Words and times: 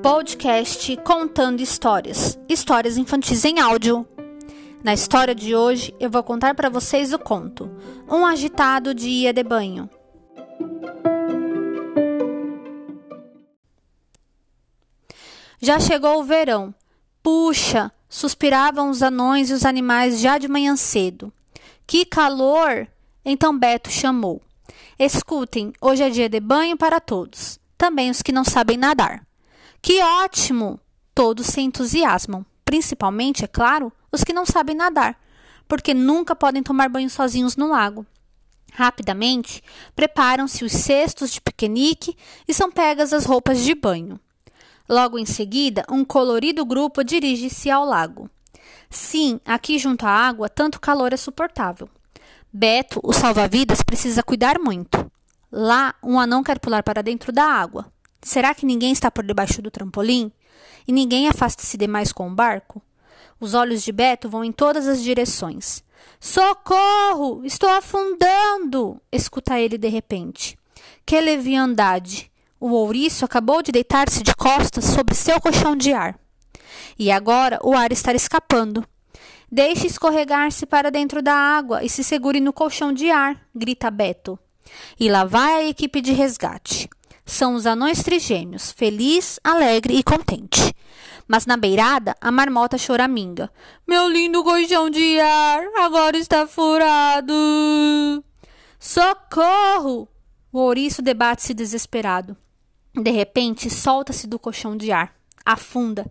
Podcast 0.00 0.96
Contando 0.98 1.60
Histórias. 1.60 2.38
Histórias 2.48 2.96
infantis 2.96 3.44
em 3.44 3.58
áudio. 3.58 4.06
Na 4.84 4.94
história 4.94 5.34
de 5.34 5.56
hoje, 5.56 5.92
eu 5.98 6.08
vou 6.08 6.22
contar 6.22 6.54
para 6.54 6.70
vocês 6.70 7.12
o 7.12 7.18
conto 7.18 7.68
Um 8.08 8.24
agitado 8.24 8.94
dia 8.94 9.32
de 9.32 9.42
banho. 9.42 9.90
Já 15.60 15.80
chegou 15.80 16.20
o 16.20 16.24
verão. 16.24 16.72
Puxa, 17.22 17.90
suspiravam 18.08 18.88
os 18.90 19.02
anões 19.02 19.50
e 19.50 19.52
os 19.52 19.64
animais 19.64 20.20
já 20.20 20.38
de 20.38 20.46
manhã 20.46 20.76
cedo. 20.76 21.32
Que 21.86 22.04
calor! 22.04 22.86
Então 23.24 23.58
Beto 23.58 23.90
chamou. 23.90 24.42
Escutem, 24.98 25.72
hoje 25.80 26.02
é 26.02 26.10
dia 26.10 26.28
de 26.28 26.38
banho 26.40 26.76
para 26.76 27.00
todos, 27.00 27.58
também 27.76 28.10
os 28.10 28.20
que 28.20 28.32
não 28.32 28.44
sabem 28.44 28.76
nadar. 28.76 29.26
Que 29.80 30.02
ótimo! 30.02 30.78
Todos 31.14 31.46
se 31.46 31.60
entusiasmam, 31.60 32.44
principalmente, 32.64 33.44
é 33.44 33.46
claro, 33.46 33.92
os 34.12 34.24
que 34.24 34.32
não 34.32 34.44
sabem 34.44 34.76
nadar, 34.76 35.18
porque 35.68 35.94
nunca 35.94 36.34
podem 36.36 36.62
tomar 36.62 36.88
banho 36.88 37.08
sozinhos 37.08 37.56
no 37.56 37.68
lago. 37.68 38.06
Rapidamente, 38.72 39.62
preparam-se 39.94 40.64
os 40.64 40.72
cestos 40.72 41.30
de 41.30 41.40
piquenique 41.40 42.16
e 42.46 42.52
são 42.52 42.70
pegas 42.70 43.12
as 43.12 43.24
roupas 43.24 43.62
de 43.62 43.74
banho. 43.74 44.18
Logo 44.88 45.18
em 45.18 45.24
seguida, 45.24 45.84
um 45.88 46.04
colorido 46.04 46.64
grupo 46.64 47.04
dirige-se 47.04 47.70
ao 47.70 47.86
lago. 47.86 48.28
Sim, 48.90 49.40
aqui 49.44 49.78
junto 49.78 50.04
à 50.04 50.10
água, 50.10 50.48
tanto 50.48 50.80
calor 50.80 51.12
é 51.12 51.16
suportável. 51.16 51.88
Beto, 52.56 53.00
o 53.02 53.12
salva-vidas, 53.12 53.82
precisa 53.82 54.22
cuidar 54.22 54.60
muito. 54.60 55.10
Lá, 55.50 55.92
um 56.00 56.20
anão 56.20 56.40
quer 56.40 56.60
pular 56.60 56.84
para 56.84 57.02
dentro 57.02 57.32
da 57.32 57.42
água. 57.42 57.92
Será 58.22 58.54
que 58.54 58.64
ninguém 58.64 58.92
está 58.92 59.10
por 59.10 59.26
debaixo 59.26 59.60
do 59.60 59.72
trampolim? 59.72 60.30
E 60.86 60.92
ninguém 60.92 61.26
afasta-se 61.26 61.76
demais 61.76 62.12
com 62.12 62.28
o 62.28 62.34
barco? 62.34 62.80
Os 63.40 63.54
olhos 63.54 63.82
de 63.82 63.90
Beto 63.90 64.28
vão 64.28 64.44
em 64.44 64.52
todas 64.52 64.86
as 64.86 65.02
direções. 65.02 65.82
Socorro! 66.20 67.44
Estou 67.44 67.68
afundando! 67.68 69.02
escuta 69.10 69.58
ele 69.58 69.76
de 69.76 69.88
repente. 69.88 70.56
Que 71.04 71.20
leviandade! 71.20 72.30
O 72.60 72.70
ouriço 72.70 73.24
acabou 73.24 73.64
de 73.64 73.72
deitar-se 73.72 74.22
de 74.22 74.32
costas 74.32 74.84
sobre 74.84 75.16
seu 75.16 75.40
colchão 75.40 75.74
de 75.74 75.92
ar. 75.92 76.16
E 76.96 77.10
agora 77.10 77.58
o 77.64 77.74
ar 77.74 77.90
está 77.90 78.12
escapando. 78.12 78.86
Deixe 79.54 79.86
escorregar-se 79.86 80.66
para 80.66 80.90
dentro 80.90 81.22
da 81.22 81.32
água 81.32 81.84
e 81.84 81.88
se 81.88 82.02
segure 82.02 82.40
no 82.40 82.52
colchão 82.52 82.92
de 82.92 83.08
ar, 83.08 83.40
grita 83.54 83.88
Beto. 83.88 84.36
E 84.98 85.08
lá 85.08 85.22
vai 85.24 85.54
a 85.54 85.68
equipe 85.68 86.00
de 86.00 86.12
resgate. 86.12 86.90
São 87.24 87.54
os 87.54 87.64
anões 87.64 88.02
trigêmeos, 88.02 88.72
feliz, 88.72 89.38
alegre 89.44 89.94
e 89.94 90.02
contente. 90.02 90.74
Mas 91.28 91.46
na 91.46 91.56
beirada, 91.56 92.16
a 92.20 92.32
marmota 92.32 92.76
choraminga. 92.76 93.48
Meu 93.86 94.08
lindo 94.08 94.42
colchão 94.42 94.90
de 94.90 95.20
ar 95.20 95.62
agora 95.76 96.18
está 96.18 96.48
furado. 96.48 97.32
Socorro! 98.80 100.08
O 100.52 100.58
ouriço 100.58 101.00
debate-se 101.00 101.54
desesperado. 101.54 102.36
De 102.92 103.12
repente, 103.12 103.70
solta-se 103.70 104.26
do 104.26 104.36
colchão 104.36 104.76
de 104.76 104.90
ar, 104.90 105.14
afunda, 105.46 106.10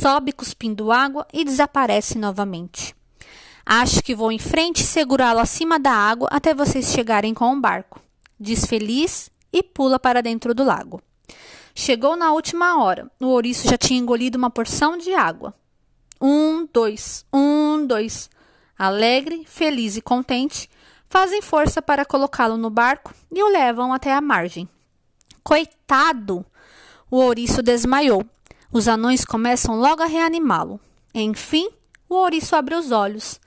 sobe 0.00 0.32
cuspindo 0.32 0.90
água 0.90 1.26
e 1.32 1.44
desaparece 1.44 2.16
novamente. 2.16 2.96
Acho 3.64 4.02
que 4.02 4.14
vou 4.14 4.32
em 4.32 4.38
frente 4.38 4.80
e 4.80 4.86
segurá-lo 4.86 5.38
acima 5.38 5.78
da 5.78 5.92
água 5.92 6.28
até 6.32 6.54
vocês 6.54 6.86
chegarem 6.86 7.34
com 7.34 7.52
o 7.52 7.60
barco, 7.60 8.00
diz 8.40 8.64
feliz 8.64 9.30
e 9.52 9.62
pula 9.62 9.98
para 9.98 10.22
dentro 10.22 10.54
do 10.54 10.64
lago. 10.64 11.00
Chegou 11.74 12.16
na 12.16 12.32
última 12.32 12.82
hora. 12.82 13.10
O 13.20 13.26
ouriço 13.26 13.68
já 13.68 13.78
tinha 13.78 14.00
engolido 14.00 14.36
uma 14.36 14.50
porção 14.50 14.96
de 14.96 15.14
água. 15.14 15.54
Um, 16.20 16.66
dois, 16.72 17.24
um, 17.32 17.86
dois. 17.86 18.30
Alegre, 18.78 19.44
feliz 19.46 19.96
e 19.96 20.02
contente, 20.02 20.68
fazem 21.08 21.40
força 21.40 21.80
para 21.80 22.04
colocá-lo 22.04 22.56
no 22.56 22.68
barco 22.68 23.14
e 23.30 23.42
o 23.42 23.48
levam 23.48 23.92
até 23.92 24.12
a 24.12 24.20
margem. 24.20 24.68
Coitado! 25.42 26.44
O 27.10 27.18
ouriço 27.18 27.62
desmaiou. 27.62 28.24
Os 28.72 28.88
anões 28.88 29.22
começam 29.22 29.78
logo 29.78 30.02
a 30.02 30.06
reanimá-lo. 30.06 30.80
Enfim, 31.14 31.68
o 32.08 32.14
ouriço 32.14 32.56
abre 32.56 32.74
os 32.74 32.90
olhos. 32.90 33.38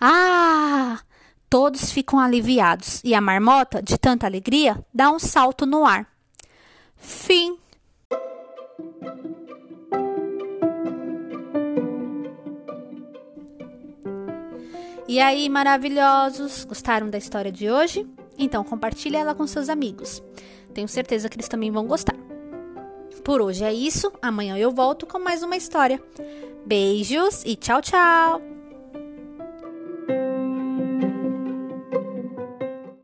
Ah! 0.00 1.00
Todos 1.48 1.92
ficam 1.92 2.18
aliviados 2.18 3.00
e 3.04 3.14
a 3.14 3.20
marmota, 3.20 3.80
de 3.80 3.96
tanta 3.96 4.26
alegria, 4.26 4.84
dá 4.92 5.12
um 5.12 5.20
salto 5.20 5.64
no 5.64 5.86
ar. 5.86 6.08
Fim. 6.96 7.56
E 15.06 15.20
aí, 15.20 15.48
maravilhosos, 15.48 16.64
gostaram 16.64 17.08
da 17.08 17.18
história 17.18 17.52
de 17.52 17.70
hoje? 17.70 18.04
Então 18.36 18.64
compartilhe 18.64 19.14
ela 19.14 19.36
com 19.36 19.46
seus 19.46 19.68
amigos. 19.68 20.20
Tenho 20.72 20.88
certeza 20.88 21.28
que 21.28 21.36
eles 21.36 21.46
também 21.46 21.70
vão 21.70 21.86
gostar. 21.86 22.33
Por 23.22 23.40
hoje 23.40 23.64
é 23.64 23.72
isso. 23.72 24.12
Amanhã 24.20 24.56
eu 24.56 24.70
volto 24.70 25.06
com 25.06 25.18
mais 25.18 25.42
uma 25.42 25.56
história. 25.56 26.02
Beijos 26.66 27.42
e 27.44 27.56
tchau, 27.56 27.80
tchau! 27.80 28.40